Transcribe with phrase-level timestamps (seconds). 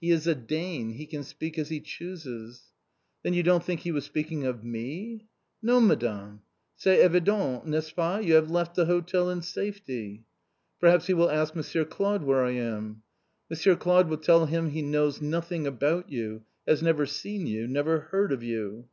[0.00, 2.70] "He is a Dane, he can speak as he chooses."
[3.24, 5.26] "Then you don't think he was speaking of me?"
[5.60, 6.42] "No, Madame!
[6.76, 8.20] C'est évident, n'est ce pas?
[8.24, 10.22] You have left the hotel in safety!"
[10.78, 13.02] "Perhaps he will ask Monsieur Claude where I am?"
[13.50, 17.98] "Monsieur Claude will tell him he knows nothing about you, has never seen you, never
[18.12, 18.86] heard of you!"